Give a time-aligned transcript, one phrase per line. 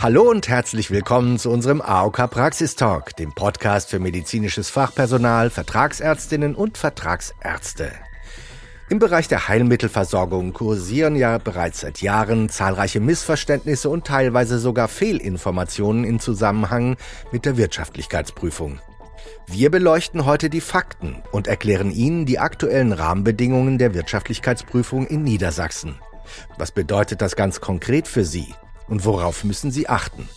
[0.00, 6.78] Hallo und herzlich willkommen zu unserem AOK Praxistalk, dem Podcast für medizinisches Fachpersonal, Vertragsärztinnen und
[6.78, 7.90] Vertragsärzte.
[8.88, 16.04] Im Bereich der Heilmittelversorgung kursieren ja bereits seit Jahren zahlreiche Missverständnisse und teilweise sogar Fehlinformationen
[16.04, 16.96] in Zusammenhang
[17.32, 18.78] mit der Wirtschaftlichkeitsprüfung.
[19.48, 25.96] Wir beleuchten heute die Fakten und erklären Ihnen die aktuellen Rahmenbedingungen der Wirtschaftlichkeitsprüfung in Niedersachsen.
[26.56, 28.54] Was bedeutet das ganz konkret für Sie?
[28.88, 30.28] Und worauf müssen Sie achten?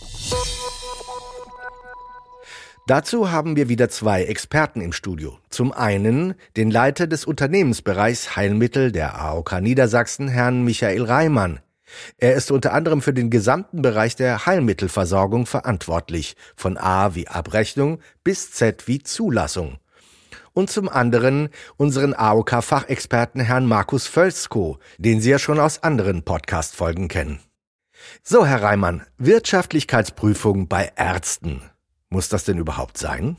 [2.88, 5.38] Dazu haben wir wieder zwei Experten im Studio.
[5.50, 11.60] Zum einen den Leiter des Unternehmensbereichs Heilmittel der AOK Niedersachsen, Herrn Michael Reimann.
[12.18, 18.00] Er ist unter anderem für den gesamten Bereich der Heilmittelversorgung verantwortlich, von A wie Abrechnung
[18.24, 19.78] bis Z wie Zulassung.
[20.52, 27.08] Und zum anderen unseren AOK-Fachexperten Herrn Markus Völzko, den Sie ja schon aus anderen Podcast-Folgen
[27.08, 27.38] kennen.
[28.22, 31.62] So, Herr Reimann, Wirtschaftlichkeitsprüfung bei Ärzten.
[32.08, 33.36] Muss das denn überhaupt sein?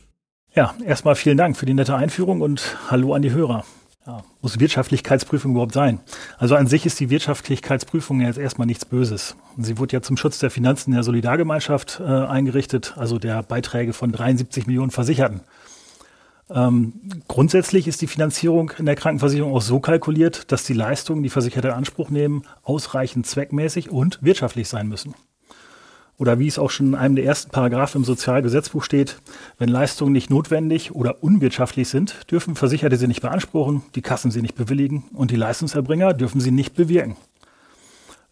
[0.55, 3.65] Ja, erstmal vielen Dank für die nette Einführung und hallo an die Hörer.
[4.05, 6.01] Ja, muss Wirtschaftlichkeitsprüfung überhaupt sein?
[6.37, 9.37] Also an sich ist die Wirtschaftlichkeitsprüfung ja jetzt erstmal nichts Böses.
[9.57, 14.11] Sie wurde ja zum Schutz der Finanzen der Solidargemeinschaft äh, eingerichtet, also der Beiträge von
[14.11, 15.41] 73 Millionen Versicherten.
[16.53, 16.93] Ähm,
[17.27, 21.69] grundsätzlich ist die Finanzierung in der Krankenversicherung auch so kalkuliert, dass die Leistungen, die Versicherte
[21.69, 25.15] in Anspruch nehmen, ausreichend zweckmäßig und wirtschaftlich sein müssen.
[26.17, 29.17] Oder wie es auch schon in einem der ersten Paragraphen im Sozialgesetzbuch steht,
[29.57, 34.43] wenn Leistungen nicht notwendig oder unwirtschaftlich sind, dürfen Versicherte sie nicht beanspruchen, die Kassen sie
[34.43, 37.15] nicht bewilligen und die Leistungserbringer dürfen sie nicht bewirken.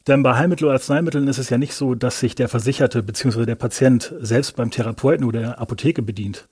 [0.06, 3.46] Denn bei Heilmittel oder Arzneimitteln ist es ja nicht so, dass sich der Versicherte bzw.
[3.46, 6.48] der Patient selbst beim Therapeuten oder der Apotheke bedient.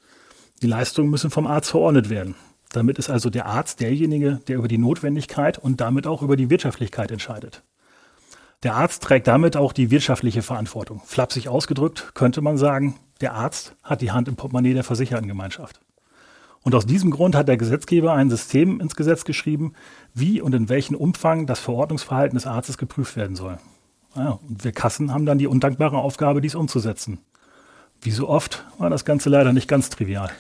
[0.62, 2.36] Die Leistungen müssen vom Arzt verordnet werden.
[2.72, 6.50] Damit ist also der Arzt derjenige, der über die Notwendigkeit und damit auch über die
[6.50, 7.64] Wirtschaftlichkeit entscheidet.
[8.64, 11.02] Der Arzt trägt damit auch die wirtschaftliche Verantwortung.
[11.06, 15.80] Flapsig ausgedrückt könnte man sagen, der Arzt hat die Hand im Portemonnaie der Versichertengemeinschaft.
[16.62, 19.74] Und aus diesem Grund hat der Gesetzgeber ein System ins Gesetz geschrieben,
[20.14, 23.60] wie und in welchem Umfang das Verordnungsverhalten des Arztes geprüft werden soll.
[24.16, 27.20] Ja, und wir Kassen haben dann die undankbare Aufgabe, dies umzusetzen.
[28.02, 30.32] Wie so oft war das Ganze leider nicht ganz trivial.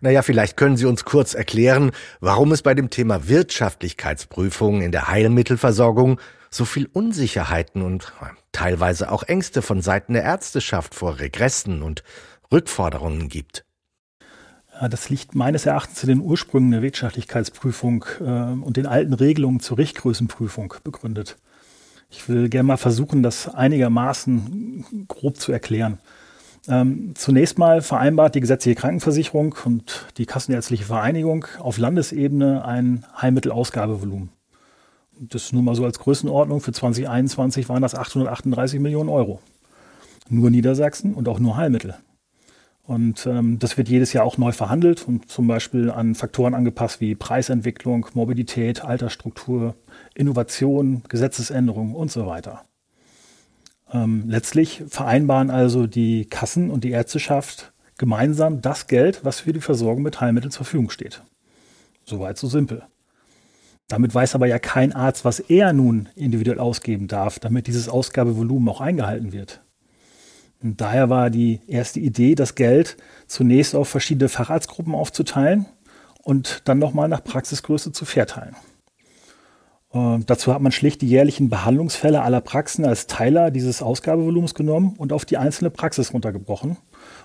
[0.00, 5.08] Naja, vielleicht können Sie uns kurz erklären, warum es bei dem Thema Wirtschaftlichkeitsprüfung in der
[5.08, 6.20] Heilmittelversorgung
[6.50, 8.12] so viel Unsicherheiten und
[8.52, 12.02] teilweise auch Ängste von Seiten der Ärzteschaft vor Regressen und
[12.52, 13.64] Rückforderungen gibt.
[14.72, 19.60] Ja, das liegt meines Erachtens in den Ursprüngen der Wirtschaftlichkeitsprüfung äh, und den alten Regelungen
[19.60, 21.36] zur Richtgrößenprüfung begründet.
[22.10, 25.98] Ich will gerne mal versuchen, das einigermaßen grob zu erklären.
[26.66, 34.30] Ähm, zunächst mal vereinbart die gesetzliche Krankenversicherung und die Kassenärztliche Vereinigung auf Landesebene ein Heilmittelausgabevolumen.
[35.18, 36.60] Das nur mal so als Größenordnung.
[36.60, 39.40] Für 2021 waren das 838 Millionen Euro.
[40.28, 41.94] Nur Niedersachsen und auch nur Heilmittel.
[42.86, 47.00] Und ähm, das wird jedes Jahr auch neu verhandelt und zum Beispiel an Faktoren angepasst
[47.00, 49.74] wie Preisentwicklung, Mobilität, Altersstruktur,
[50.14, 52.64] Innovation, Gesetzesänderungen und so weiter.
[53.92, 59.60] Ähm, letztlich vereinbaren also die Kassen und die Ärzteschaft gemeinsam das Geld, was für die
[59.60, 61.22] Versorgung mit Heilmitteln zur Verfügung steht.
[62.04, 62.82] Soweit so simpel.
[63.88, 68.68] Damit weiß aber ja kein Arzt, was er nun individuell ausgeben darf, damit dieses Ausgabevolumen
[68.68, 69.60] auch eingehalten wird.
[70.62, 72.96] Und daher war die erste Idee, das Geld
[73.26, 75.66] zunächst auf verschiedene Facharztgruppen aufzuteilen
[76.22, 78.56] und dann nochmal nach Praxisgröße zu verteilen.
[79.94, 84.94] Äh, dazu hat man schlicht die jährlichen Behandlungsfälle aller Praxen als Teiler dieses Ausgabevolumens genommen
[84.98, 86.76] und auf die einzelne Praxis runtergebrochen.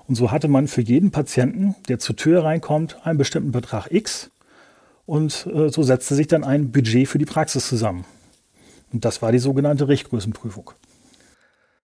[0.07, 4.29] Und so hatte man für jeden Patienten, der zur Tür reinkommt, einen bestimmten Betrag X.
[5.05, 8.05] Und äh, so setzte sich dann ein Budget für die Praxis zusammen.
[8.93, 10.71] Und das war die sogenannte Richtgrößenprüfung.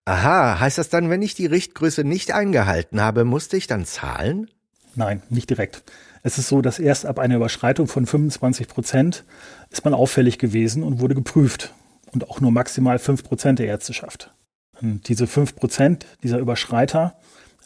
[0.04, 4.48] Aha, heißt das dann, wenn ich die Richtgröße nicht eingehalten habe, musste ich dann zahlen?
[4.94, 5.82] Nein, nicht direkt.
[6.26, 9.22] Es ist so, dass erst ab einer Überschreitung von 25 Prozent
[9.70, 11.72] ist man auffällig gewesen und wurde geprüft.
[12.10, 14.34] Und auch nur maximal 5 Prozent der Ärzteschaft.
[14.82, 17.14] Und diese 5 Prozent dieser Überschreiter,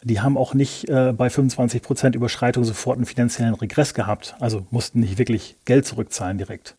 [0.03, 4.35] die haben auch nicht äh, bei 25 Prozent Überschreitung sofort einen finanziellen Regress gehabt.
[4.39, 6.75] Also mussten nicht wirklich Geld zurückzahlen direkt.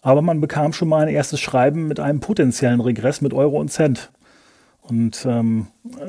[0.00, 3.70] Aber man bekam schon mal ein erstes Schreiben mit einem potenziellen Regress mit Euro und
[3.70, 4.10] Cent.
[4.80, 5.66] Und ähm,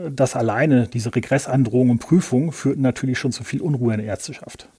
[0.09, 4.69] das alleine, diese Regressandrohung und Prüfung, führten natürlich schon zu viel Unruhe in der Ärzteschaft.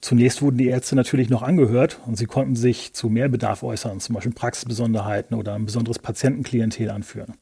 [0.00, 4.14] Zunächst wurden die Ärzte natürlich noch angehört und sie konnten sich zu Mehrbedarf äußern, zum
[4.14, 7.34] Beispiel Praxisbesonderheiten oder ein besonderes Patientenklientel anführen.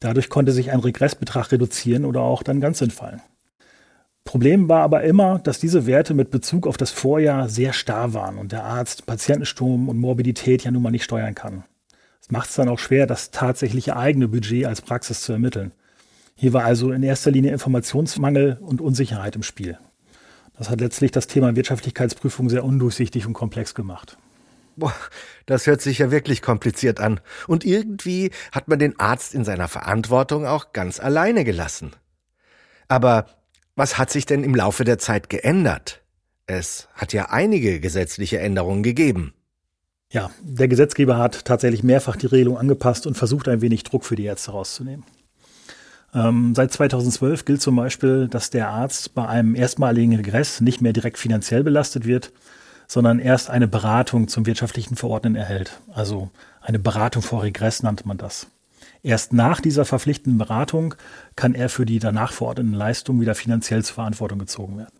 [0.00, 3.20] Dadurch konnte sich ein Regressbetrag reduzieren oder auch dann ganz entfallen.
[4.22, 8.38] Problem war aber immer, dass diese Werte mit Bezug auf das Vorjahr sehr starr waren
[8.38, 11.64] und der Arzt Patientensturm und Morbidität ja nun mal nicht steuern kann.
[12.20, 15.72] Es macht es dann auch schwer, das tatsächliche eigene Budget als Praxis zu ermitteln.
[16.34, 19.78] Hier war also in erster Linie Informationsmangel und Unsicherheit im Spiel.
[20.58, 24.18] Das hat letztlich das Thema Wirtschaftlichkeitsprüfung sehr undurchsichtig und komplex gemacht.
[24.76, 24.94] Boah,
[25.46, 27.20] das hört sich ja wirklich kompliziert an.
[27.46, 31.92] Und irgendwie hat man den Arzt in seiner Verantwortung auch ganz alleine gelassen.
[32.88, 33.26] Aber
[33.76, 36.02] was hat sich denn im Laufe der Zeit geändert?
[36.46, 39.34] Es hat ja einige gesetzliche Änderungen gegeben.
[40.10, 44.16] Ja, der Gesetzgeber hat tatsächlich mehrfach die Regelung angepasst und versucht ein wenig Druck für
[44.16, 45.04] die Ärzte rauszunehmen.
[46.14, 50.92] Ähm, seit 2012 gilt zum Beispiel, dass der Arzt bei einem erstmaligen Regress nicht mehr
[50.92, 52.32] direkt finanziell belastet wird,
[52.86, 55.80] sondern erst eine Beratung zum wirtschaftlichen Verordnen erhält.
[55.92, 56.30] Also
[56.62, 58.46] eine Beratung vor Regress nannte man das.
[59.02, 60.94] Erst nach dieser verpflichtenden Beratung
[61.36, 64.98] kann er für die danach verordneten Leistungen wieder finanziell zur Verantwortung gezogen werden.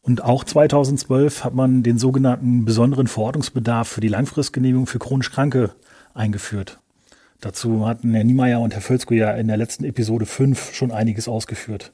[0.00, 5.70] Und auch 2012 hat man den sogenannten besonderen Verordnungsbedarf für die Langfristgenehmigung für chronisch Kranke
[6.12, 6.80] eingeführt.
[7.42, 11.26] Dazu hatten Herr Niemeyer und Herr Völzko ja in der letzten Episode 5 schon einiges
[11.26, 11.92] ausgeführt.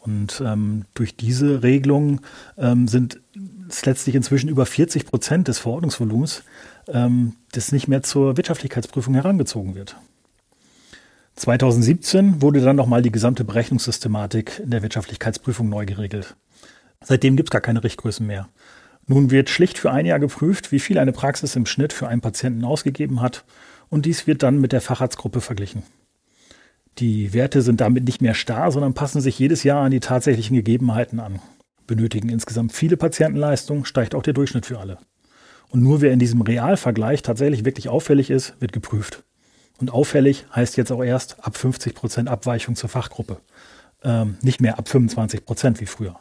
[0.00, 2.20] Und ähm, durch diese Regelung
[2.56, 3.20] ähm, sind
[3.68, 6.42] es letztlich inzwischen über 40 Prozent des Verordnungsvolumens,
[6.88, 9.96] ähm, das nicht mehr zur Wirtschaftlichkeitsprüfung herangezogen wird.
[11.36, 16.34] 2017 wurde dann nochmal die gesamte Berechnungssystematik in der Wirtschaftlichkeitsprüfung neu geregelt.
[17.04, 18.48] Seitdem gibt es gar keine Richtgrößen mehr.
[19.06, 22.20] Nun wird schlicht für ein Jahr geprüft, wie viel eine Praxis im Schnitt für einen
[22.20, 23.44] Patienten ausgegeben hat
[23.90, 25.82] und dies wird dann mit der Facharztgruppe verglichen.
[26.98, 30.56] Die Werte sind damit nicht mehr starr, sondern passen sich jedes Jahr an die tatsächlichen
[30.56, 31.40] Gegebenheiten an.
[31.86, 34.98] Benötigen insgesamt viele Patientenleistungen, steigt auch der Durchschnitt für alle.
[35.70, 39.22] Und nur wer in diesem Realvergleich tatsächlich wirklich auffällig ist, wird geprüft.
[39.78, 43.38] Und auffällig heißt jetzt auch erst ab 50 Prozent Abweichung zur Fachgruppe.
[44.02, 46.18] Ähm, nicht mehr ab 25 Prozent wie früher.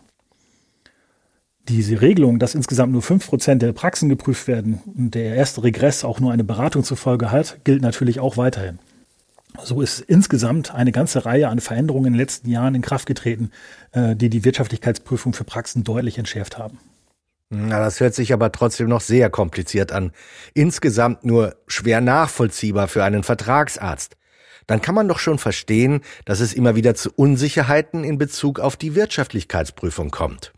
[1.67, 6.19] Diese Regelung, dass insgesamt nur 5% der Praxen geprüft werden und der erste Regress auch
[6.19, 8.79] nur eine Beratung zur Folge hat, gilt natürlich auch weiterhin.
[9.63, 13.51] So ist insgesamt eine ganze Reihe an Veränderungen in den letzten Jahren in Kraft getreten,
[13.91, 16.79] äh, die die Wirtschaftlichkeitsprüfung für Praxen deutlich entschärft haben.
[17.49, 20.11] Na, das hört sich aber trotzdem noch sehr kompliziert an.
[20.53, 24.17] Insgesamt nur schwer nachvollziehbar für einen Vertragsarzt.
[24.67, 28.75] Dann kann man doch schon verstehen, dass es immer wieder zu Unsicherheiten in Bezug auf
[28.75, 30.51] die Wirtschaftlichkeitsprüfung kommt.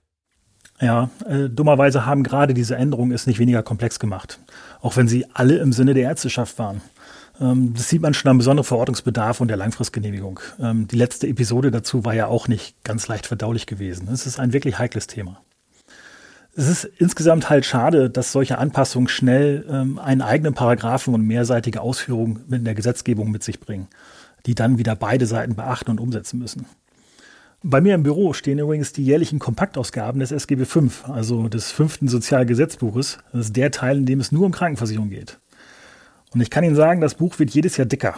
[0.81, 4.39] Ja, äh, dummerweise haben gerade diese Änderungen es nicht weniger komplex gemacht,
[4.81, 6.81] auch wenn sie alle im Sinne der Ärzteschaft waren.
[7.41, 10.39] Ähm, das sieht man schon am besonderen Verordnungsbedarf und der Langfristgenehmigung.
[10.59, 14.07] Ähm, die letzte Episode dazu war ja auch nicht ganz leicht verdaulich gewesen.
[14.11, 15.41] Es ist ein wirklich heikles Thema.
[16.55, 21.81] Es ist insgesamt halt schade, dass solche Anpassungen schnell ähm, einen eigenen Paragraphen und mehrseitige
[21.81, 23.87] Ausführungen in der Gesetzgebung mit sich bringen,
[24.45, 26.65] die dann wieder beide Seiten beachten und umsetzen müssen.
[27.61, 32.07] Bei mir im Büro stehen übrigens die jährlichen Kompaktausgaben des SGB V, also des fünften
[32.07, 33.17] Sozialgesetzbuches.
[33.33, 35.39] Das ist der Teil, in dem es nur um Krankenversicherung geht.
[36.33, 38.15] Und ich kann Ihnen sagen, das Buch wird jedes Jahr dicker.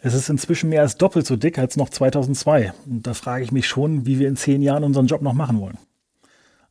[0.00, 2.72] Es ist inzwischen mehr als doppelt so dick als noch 2002.
[2.86, 5.60] Und da frage ich mich schon, wie wir in zehn Jahren unseren Job noch machen
[5.60, 5.76] wollen.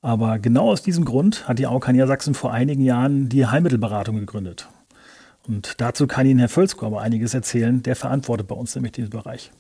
[0.02, 4.68] Aber genau aus diesem Grund hat die AOK Niedersachsen vor einigen Jahren die Heilmittelberatung gegründet.
[5.48, 7.84] Und dazu kann Ihnen Herr Völzko aber einiges erzählen.
[7.84, 9.52] Der verantwortet bei uns nämlich diesen Bereich.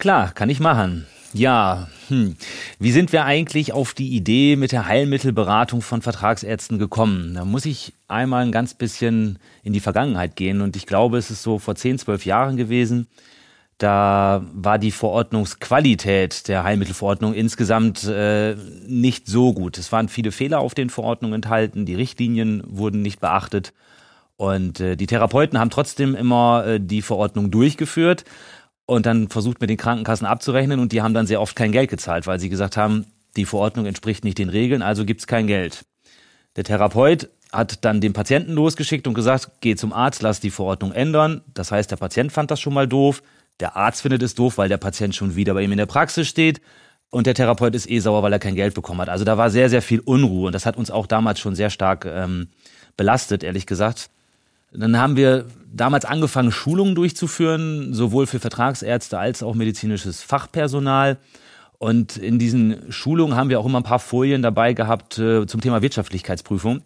[0.00, 1.06] Klar, kann ich machen.
[1.34, 2.34] Ja, hm.
[2.78, 7.34] wie sind wir eigentlich auf die Idee mit der Heilmittelberatung von Vertragsärzten gekommen?
[7.34, 11.30] Da muss ich einmal ein ganz bisschen in die Vergangenheit gehen und ich glaube, es
[11.30, 13.08] ist so vor 10, 12 Jahren gewesen.
[13.76, 19.76] Da war die Verordnungsqualität der Heilmittelverordnung insgesamt äh, nicht so gut.
[19.76, 23.74] Es waren viele Fehler auf den Verordnungen enthalten, die Richtlinien wurden nicht beachtet
[24.38, 28.24] und äh, die Therapeuten haben trotzdem immer äh, die Verordnung durchgeführt
[28.90, 31.90] und dann versucht mit den Krankenkassen abzurechnen und die haben dann sehr oft kein Geld
[31.90, 33.06] gezahlt, weil sie gesagt haben,
[33.36, 35.84] die Verordnung entspricht nicht den Regeln, also gibt's kein Geld.
[36.56, 40.90] Der Therapeut hat dann den Patienten losgeschickt und gesagt, geh zum Arzt, lass die Verordnung
[40.90, 41.42] ändern.
[41.54, 43.22] Das heißt, der Patient fand das schon mal doof,
[43.60, 46.26] der Arzt findet es doof, weil der Patient schon wieder bei ihm in der Praxis
[46.26, 46.60] steht
[47.10, 49.08] und der Therapeut ist eh sauer, weil er kein Geld bekommen hat.
[49.08, 51.70] Also da war sehr, sehr viel Unruhe und das hat uns auch damals schon sehr
[51.70, 52.48] stark ähm,
[52.96, 54.10] belastet, ehrlich gesagt.
[54.72, 61.18] Dann haben wir damals angefangen, Schulungen durchzuführen, sowohl für Vertragsärzte als auch medizinisches Fachpersonal.
[61.78, 65.60] Und in diesen Schulungen haben wir auch immer ein paar Folien dabei gehabt äh, zum
[65.60, 66.82] Thema Wirtschaftlichkeitsprüfung.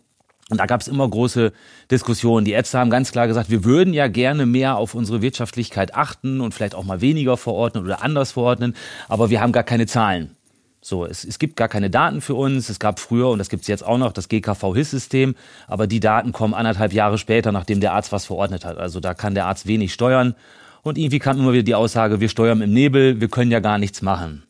[0.51, 1.53] Und da gab es immer große
[1.91, 2.45] Diskussionen.
[2.45, 6.41] Die Ärzte haben ganz klar gesagt, wir würden ja gerne mehr auf unsere Wirtschaftlichkeit achten
[6.41, 8.75] und vielleicht auch mal weniger verordnen oder anders verordnen,
[9.09, 10.37] aber wir haben gar keine Zahlen.
[10.87, 12.69] So, es, es gibt gar keine Daten für uns.
[12.69, 15.35] Es gab früher, und das gibt es jetzt auch noch, das GKV-HIS-System,
[15.67, 18.77] aber die Daten kommen anderthalb Jahre später, nachdem der Arzt was verordnet hat.
[18.77, 20.35] Also da kann der Arzt wenig steuern.
[20.83, 23.79] Und irgendwie kam immer wieder die Aussage, wir steuern im Nebel, wir können ja gar
[23.79, 24.43] nichts machen.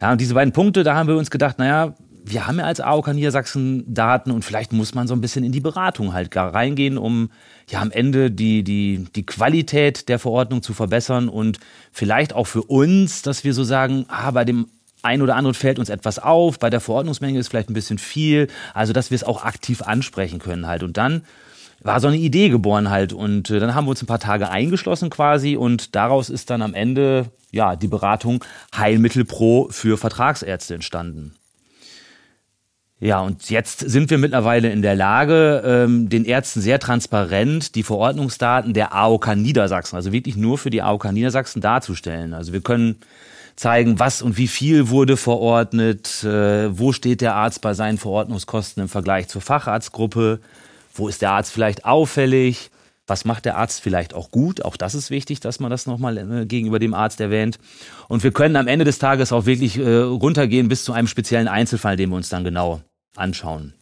[0.00, 2.78] Ja, und diese beiden Punkte, da haben wir uns gedacht, naja, wir haben ja als
[2.78, 6.98] AOK Niedersachsen Daten und vielleicht muss man so ein bisschen in die Beratung halt reingehen,
[6.98, 7.32] um
[7.68, 11.58] ja am Ende die, die, die Qualität der Verordnung zu verbessern und
[11.90, 14.68] vielleicht auch für uns, dass wir so sagen, ah, bei dem
[15.02, 18.48] ein oder anderen fällt uns etwas auf, bei der Verordnungsmenge ist vielleicht ein bisschen viel,
[18.74, 20.82] also dass wir es auch aktiv ansprechen können halt.
[20.82, 21.22] Und dann
[21.82, 24.48] war so eine Idee geboren halt und äh, dann haben wir uns ein paar Tage
[24.48, 28.44] eingeschlossen quasi und daraus ist dann am Ende ja die Beratung
[28.76, 31.34] Heilmittel Pro für Vertragsärzte entstanden.
[33.00, 37.82] Ja, und jetzt sind wir mittlerweile in der Lage, ähm, den Ärzten sehr transparent die
[37.82, 42.32] Verordnungsdaten der AOK Niedersachsen, also wirklich nur für die AOK Niedersachsen darzustellen.
[42.32, 43.00] Also wir können
[43.56, 48.82] zeigen, was und wie viel wurde verordnet, äh, wo steht der Arzt bei seinen Verordnungskosten
[48.82, 50.40] im Vergleich zur Facharztgruppe,
[50.94, 52.70] wo ist der Arzt vielleicht auffällig,
[53.06, 54.64] was macht der Arzt vielleicht auch gut?
[54.64, 57.58] Auch das ist wichtig, dass man das nochmal äh, gegenüber dem Arzt erwähnt.
[58.08, 61.48] Und wir können am Ende des Tages auch wirklich äh, runtergehen bis zu einem speziellen
[61.48, 62.80] Einzelfall, den wir uns dann genau
[63.16, 63.74] anschauen.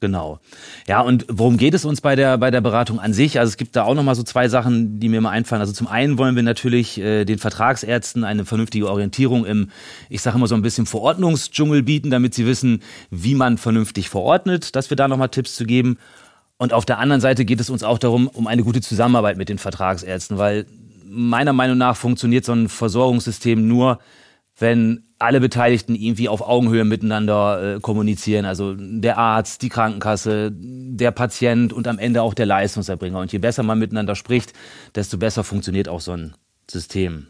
[0.00, 0.40] Genau.
[0.86, 3.38] Ja, und worum geht es uns bei der, bei der Beratung an sich?
[3.38, 5.60] Also es gibt da auch nochmal so zwei Sachen, die mir mal einfallen.
[5.60, 9.70] Also zum einen wollen wir natürlich äh, den Vertragsärzten eine vernünftige Orientierung im,
[10.08, 14.76] ich sage immer so ein bisschen Verordnungsdschungel bieten, damit sie wissen, wie man vernünftig verordnet,
[14.76, 15.98] dass wir da nochmal Tipps zu geben.
[16.58, 19.48] Und auf der anderen Seite geht es uns auch darum, um eine gute Zusammenarbeit mit
[19.48, 20.66] den Vertragsärzten, weil
[21.04, 23.98] meiner Meinung nach funktioniert so ein Versorgungssystem nur,
[24.58, 28.44] wenn alle Beteiligten irgendwie auf Augenhöhe miteinander äh, kommunizieren.
[28.44, 33.20] Also der Arzt, die Krankenkasse, der Patient und am Ende auch der Leistungserbringer.
[33.20, 34.52] Und je besser man miteinander spricht,
[34.94, 36.34] desto besser funktioniert auch so ein
[36.70, 37.28] System.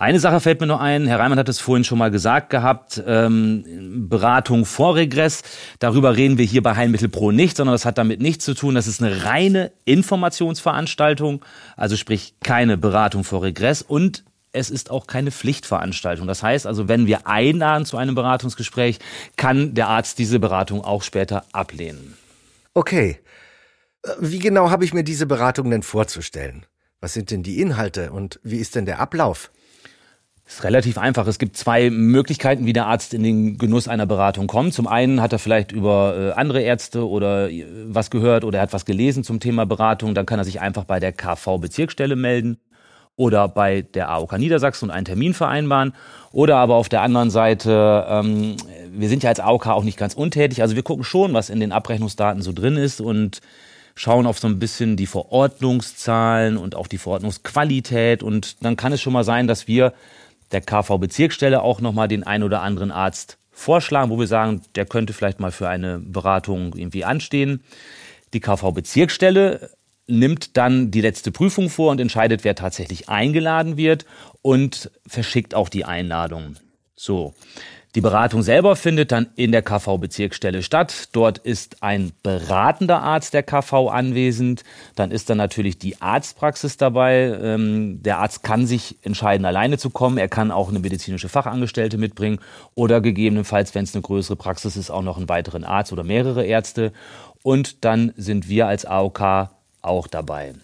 [0.00, 3.02] Eine Sache fällt mir noch ein, Herr Reimann hat es vorhin schon mal gesagt gehabt,
[3.06, 5.42] ähm, Beratung vor Regress.
[5.78, 8.74] Darüber reden wir hier bei Heilmittel Pro nicht, sondern das hat damit nichts zu tun.
[8.74, 11.44] Das ist eine reine Informationsveranstaltung,
[11.76, 16.26] also sprich keine Beratung vor Regress und es ist auch keine Pflichtveranstaltung.
[16.26, 18.98] Das heißt also, wenn wir einladen zu einem Beratungsgespräch,
[19.36, 22.16] kann der Arzt diese Beratung auch später ablehnen.
[22.74, 23.18] Okay.
[24.18, 26.66] Wie genau habe ich mir diese Beratung denn vorzustellen?
[27.00, 29.50] Was sind denn die Inhalte und wie ist denn der Ablauf?
[30.46, 31.28] ist relativ einfach.
[31.28, 34.74] Es gibt zwei Möglichkeiten, wie der Arzt in den Genuss einer Beratung kommt.
[34.74, 38.62] Zum einen hat er vielleicht über äh, andere Ärzte oder äh, was gehört oder er
[38.62, 40.14] hat was gelesen zum Thema Beratung.
[40.14, 42.58] Dann kann er sich einfach bei der KV-Bezirksstelle melden
[43.20, 45.92] oder bei der AOK Niedersachsen und einen Termin vereinbaren.
[46.32, 48.56] Oder aber auf der anderen Seite, ähm,
[48.90, 50.62] wir sind ja als AOK auch nicht ganz untätig.
[50.62, 53.42] Also wir gucken schon, was in den Abrechnungsdaten so drin ist und
[53.94, 58.22] schauen auf so ein bisschen die Verordnungszahlen und auch die Verordnungsqualität.
[58.22, 59.92] Und dann kann es schon mal sein, dass wir
[60.50, 65.12] der KV-Bezirksstelle auch nochmal den ein oder anderen Arzt vorschlagen, wo wir sagen, der könnte
[65.12, 67.62] vielleicht mal für eine Beratung irgendwie anstehen.
[68.32, 69.68] Die KV-Bezirksstelle
[70.10, 74.04] nimmt dann die letzte Prüfung vor und entscheidet, wer tatsächlich eingeladen wird
[74.42, 76.56] und verschickt auch die Einladung.
[76.96, 77.34] So.
[77.96, 81.08] Die Beratung selber findet dann in der KV-Bezirksstelle statt.
[81.10, 84.62] Dort ist ein beratender Arzt der KV anwesend.
[84.94, 87.36] Dann ist dann natürlich die Arztpraxis dabei.
[87.42, 90.18] Ähm, der Arzt kann sich entscheiden, alleine zu kommen.
[90.18, 92.38] Er kann auch eine medizinische Fachangestellte mitbringen
[92.76, 96.44] oder gegebenenfalls, wenn es eine größere Praxis ist, auch noch einen weiteren Arzt oder mehrere
[96.44, 96.92] Ärzte.
[97.42, 99.50] Und dann sind wir als AOK
[99.82, 100.54] auch dabei.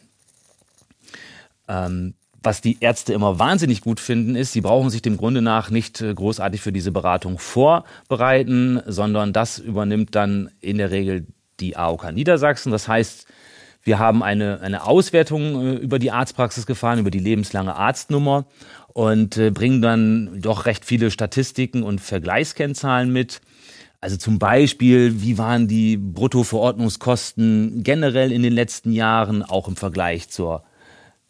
[1.69, 5.71] Ähm, was die Ärzte immer wahnsinnig gut finden, ist, sie brauchen sich dem Grunde nach
[5.71, 11.27] nicht äh, großartig für diese Beratung vorbereiten, sondern das übernimmt dann in der Regel
[11.59, 12.71] die AOK Niedersachsen.
[12.71, 13.27] Das heißt,
[13.83, 18.47] wir haben eine, eine Auswertung äh, über die Arztpraxis gefahren, über die lebenslange Arztnummer
[18.89, 23.41] und äh, bringen dann doch recht viele Statistiken und Vergleichskennzahlen mit.
[24.01, 30.29] Also zum Beispiel, wie waren die Bruttoverordnungskosten generell in den letzten Jahren, auch im Vergleich
[30.29, 30.65] zur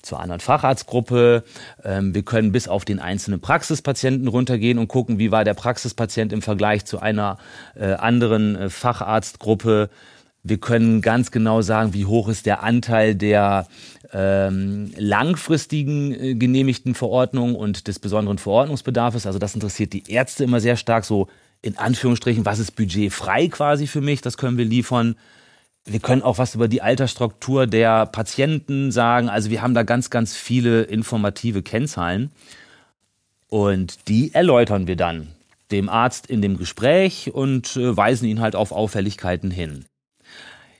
[0.07, 1.43] zur anderen Facharztgruppe.
[1.85, 6.33] Ähm, wir können bis auf den einzelnen Praxispatienten runtergehen und gucken, wie war der Praxispatient
[6.33, 7.39] im Vergleich zu einer
[7.75, 9.91] äh, anderen äh, Facharztgruppe.
[10.45, 13.67] Wir können ganz genau sagen, wie hoch ist der Anteil der
[14.13, 19.27] ähm, langfristigen äh, genehmigten Verordnungen und des besonderen Verordnungsbedarfs.
[19.27, 21.27] Also das interessiert die Ärzte immer sehr stark, so
[21.63, 25.17] in Anführungsstrichen, was ist budgetfrei quasi für mich, das können wir liefern.
[25.85, 29.29] Wir können auch was über die Altersstruktur der Patienten sagen.
[29.29, 32.33] Also wir haben da ganz, ganz viele informative Kennzahlen.
[33.49, 35.29] Und die erläutern wir dann
[35.71, 39.85] dem Arzt in dem Gespräch und äh, weisen ihn halt auf Auffälligkeiten hin.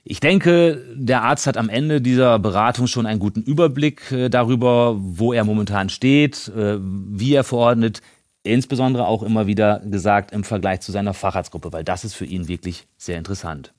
[0.09, 4.95] Ich denke, der Arzt hat am Ende dieser Beratung schon einen guten Überblick äh, darüber,
[4.97, 8.01] wo er momentan steht, äh, wie er verordnet,
[8.43, 12.47] insbesondere auch immer wieder gesagt im Vergleich zu seiner Facharztgruppe, weil das ist für ihn
[12.47, 13.73] wirklich sehr interessant.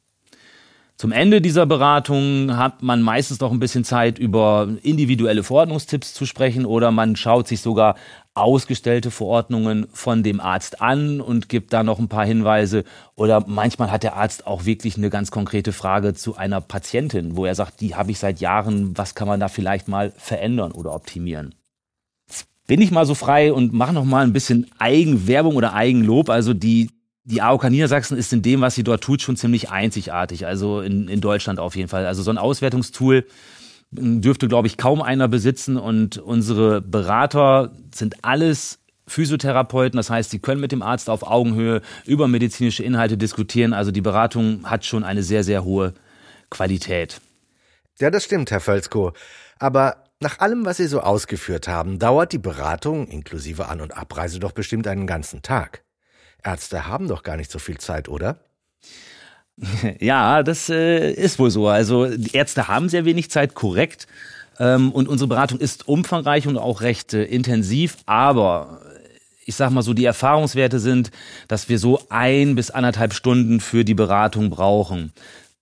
[1.00, 6.26] Zum Ende dieser Beratung hat man meistens noch ein bisschen Zeit, über individuelle Verordnungstipps zu
[6.26, 7.94] sprechen oder man schaut sich sogar
[8.34, 12.82] ausgestellte Verordnungen von dem Arzt an und gibt da noch ein paar Hinweise.
[13.14, 17.46] Oder manchmal hat der Arzt auch wirklich eine ganz konkrete Frage zu einer Patientin, wo
[17.46, 20.92] er sagt, die habe ich seit Jahren, was kann man da vielleicht mal verändern oder
[20.92, 21.54] optimieren?
[22.68, 26.30] Bin ich mal so frei und mache noch mal ein bisschen Eigenwerbung oder Eigenlob.
[26.30, 26.90] Also die
[27.24, 30.46] die AOK Niedersachsen ist in dem, was sie dort tut, schon ziemlich einzigartig.
[30.46, 32.06] Also in, in Deutschland auf jeden Fall.
[32.06, 33.26] Also so ein Auswertungstool,
[33.90, 35.76] dürfte, glaube ich, kaum einer besitzen.
[35.76, 41.80] Und unsere Berater sind alles Physiotherapeuten, das heißt, sie können mit dem Arzt auf Augenhöhe
[42.04, 43.72] über medizinische Inhalte diskutieren.
[43.72, 45.94] Also die Beratung hat schon eine sehr, sehr hohe
[46.50, 47.20] Qualität.
[48.00, 49.12] Ja, das stimmt, Herr Völzko.
[49.58, 54.40] Aber nach allem, was Sie so ausgeführt haben, dauert die Beratung inklusive An- und Abreise
[54.40, 55.84] doch bestimmt einen ganzen Tag.
[56.42, 58.40] Ärzte haben doch gar nicht so viel Zeit, oder?
[60.00, 61.68] Ja, das äh, ist wohl so.
[61.68, 64.06] Also die Ärzte haben sehr wenig Zeit, korrekt.
[64.58, 68.82] Ähm, und unsere Beratung ist umfangreich und auch recht äh, intensiv, aber
[69.44, 71.10] ich sag mal so, die Erfahrungswerte sind,
[71.48, 75.12] dass wir so ein bis anderthalb Stunden für die Beratung brauchen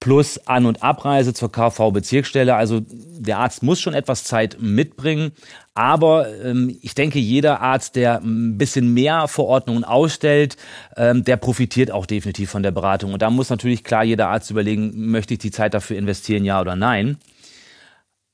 [0.00, 2.55] plus An- und Abreise zur KV-Bezirksstelle.
[2.55, 5.33] Also der Arzt muss schon etwas Zeit mitbringen.
[5.75, 10.57] Aber ähm, ich denke, jeder Arzt, der ein bisschen mehr Verordnungen ausstellt,
[10.97, 13.12] ähm, der profitiert auch definitiv von der Beratung.
[13.12, 16.61] Und da muss natürlich klar jeder Arzt überlegen, möchte ich die Zeit dafür investieren, ja
[16.61, 17.19] oder nein.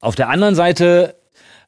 [0.00, 1.14] Auf der anderen Seite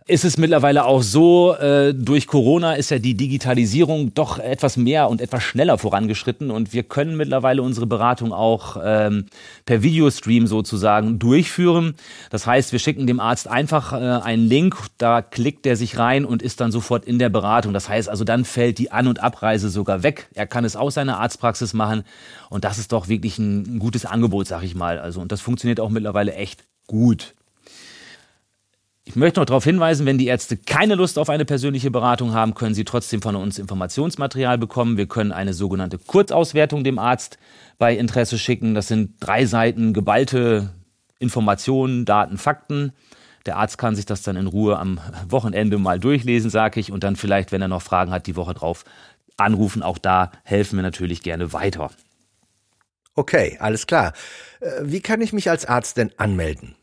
[0.06, 5.08] ist es mittlerweile auch so, äh, durch Corona ist ja die Digitalisierung doch etwas mehr
[5.08, 9.24] und etwas schneller vorangeschritten und wir können mittlerweile unsere Beratung auch ähm,
[9.64, 11.94] per Videostream sozusagen durchführen.
[12.28, 16.26] Das heißt, wir schicken dem Arzt einfach äh, einen Link, da klickt er sich rein
[16.26, 17.72] und ist dann sofort in der Beratung.
[17.72, 20.28] Das heißt also, dann fällt die An- und Abreise sogar weg.
[20.34, 22.04] Er kann es aus seiner Arztpraxis machen
[22.50, 24.98] und das ist doch wirklich ein, ein gutes Angebot, sag ich mal.
[24.98, 27.32] Also und das funktioniert auch mittlerweile echt gut.
[29.06, 32.54] Ich möchte noch darauf hinweisen, wenn die Ärzte keine Lust auf eine persönliche Beratung haben,
[32.54, 34.96] können sie trotzdem von uns Informationsmaterial bekommen.
[34.96, 37.38] Wir können eine sogenannte Kurzauswertung dem Arzt
[37.78, 38.74] bei Interesse schicken.
[38.74, 40.70] Das sind drei Seiten geballte
[41.18, 42.92] Informationen, Daten, Fakten.
[43.44, 47.04] Der Arzt kann sich das dann in Ruhe am Wochenende mal durchlesen, sage ich, und
[47.04, 48.86] dann vielleicht, wenn er noch Fragen hat, die Woche drauf
[49.36, 49.82] anrufen.
[49.82, 51.90] Auch da helfen wir natürlich gerne weiter.
[53.14, 54.14] Okay, alles klar.
[54.60, 56.74] Äh, wie kann ich mich als Arzt denn anmelden?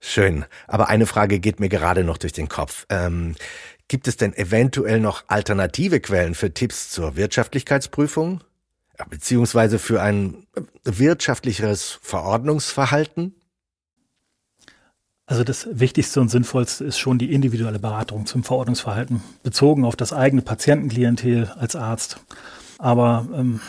[0.00, 0.44] Schön.
[0.66, 2.86] Aber eine Frage geht mir gerade noch durch den Kopf.
[2.88, 3.34] Ähm,
[3.88, 8.44] Gibt es denn eventuell noch alternative Quellen für Tipps zur Wirtschaftlichkeitsprüfung?
[9.08, 10.46] Beziehungsweise für ein
[10.84, 13.34] wirtschaftlicheres Verordnungsverhalten?
[15.24, 20.12] Also das Wichtigste und Sinnvollste ist schon die individuelle Beratung zum Verordnungsverhalten, bezogen auf das
[20.12, 22.20] eigene Patientenklientel als Arzt.
[22.78, 23.60] Aber ähm,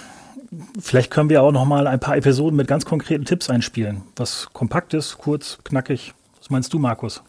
[0.80, 4.48] vielleicht können wir auch noch mal ein paar Episoden mit ganz konkreten Tipps einspielen, was
[4.52, 6.14] kompakt ist, kurz, knackig.
[6.50, 7.22] Meinst du, Markus?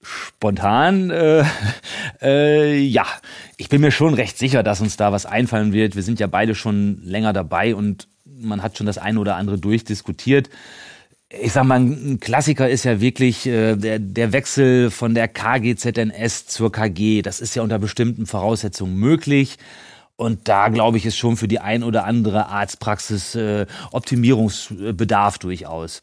[0.00, 1.44] Spontan, äh,
[2.22, 3.04] äh, ja,
[3.56, 5.96] ich bin mir schon recht sicher, dass uns da was einfallen wird.
[5.96, 9.58] Wir sind ja beide schon länger dabei und man hat schon das eine oder andere
[9.58, 10.48] durchdiskutiert.
[11.28, 16.46] Ich sag mal, ein Klassiker ist ja wirklich äh, der, der Wechsel von der KGZNS
[16.46, 17.22] zur KG.
[17.22, 19.56] Das ist ja unter bestimmten Voraussetzungen möglich.
[20.14, 26.00] Und da glaube ich, ist schon für die ein oder andere Arztpraxis äh, Optimierungsbedarf durchaus.